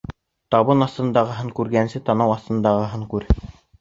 [0.53, 3.29] Табан аҫтындағын күргәнсе, танау аҫтындағың күр.